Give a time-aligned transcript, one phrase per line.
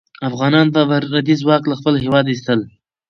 [0.29, 2.65] افغانان به پردی ځواک له خپل هېواد ایستله.